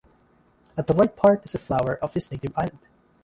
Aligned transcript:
At 0.75 0.87
the 0.87 0.95
right 0.95 1.15
part 1.15 1.45
is 1.45 1.53
a 1.53 1.59
flower 1.59 1.97
of 2.01 2.15
his 2.15 2.31
native 2.31 2.57
island. 2.57 2.87